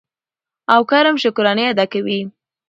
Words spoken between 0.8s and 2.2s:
کرم شکرانې ادا کوي.